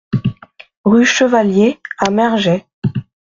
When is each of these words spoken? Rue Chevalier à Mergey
Rue 0.83 1.05
Chevalier 1.05 1.77
à 1.99 2.09
Mergey 2.09 2.65